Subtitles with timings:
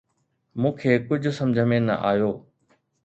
[0.61, 2.31] مون کي ڪجهه سمجهه ۾ نه آيو